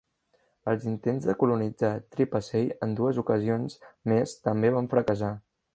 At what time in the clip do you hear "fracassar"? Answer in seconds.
4.97-5.35